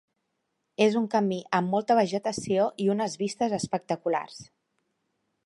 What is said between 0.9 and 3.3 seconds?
un camí amb molta vegetació i unes